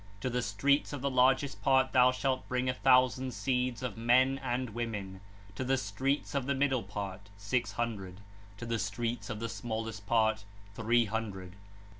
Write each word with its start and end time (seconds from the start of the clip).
To 0.21 0.31
the 0.31 0.41
streets 0.41 0.93
of 0.93 1.01
the 1.01 1.11
largest 1.11 1.61
part 1.61 1.91
thou 1.93 2.11
shalt 2.11 2.47
bring 2.47 2.67
a 2.67 2.73
thousand 2.73 3.35
seeds 3.35 3.83
of 3.83 3.99
men 3.99 4.39
and 4.39 4.71
women; 4.71 5.21
to 5.53 5.63
the 5.63 5.77
streets 5.77 6.33
of 6.33 6.47
the 6.47 6.55
middle 6.55 6.81
part, 6.81 7.29
six 7.37 7.73
hundred; 7.73 8.19
to 8.57 8.65
the 8.65 8.79
streets 8.79 9.29
of 9.29 9.39
the 9.39 9.47
smallest 9.47 10.07
part, 10.07 10.43
three 10.73 11.05
hundred. 11.05 11.55